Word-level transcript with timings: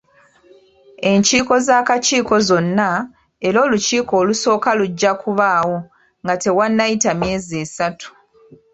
Enkiiko 1.11 1.53
z'Akakiiko 1.65 2.35
zonna 2.47 2.89
era 3.47 3.57
olukiiko 3.65 4.13
olusooka 4.21 4.69
lujja 4.79 5.11
kubaawo 5.21 5.77
nga 6.23 6.33
tewannayita 6.43 7.11
myezi 7.21 7.53
esatu. 7.63 8.09